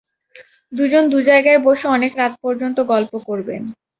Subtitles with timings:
[0.73, 3.61] দুজন দু জায়গায় বসে অনেক রাত পর্যন্ত গল্প করবেন।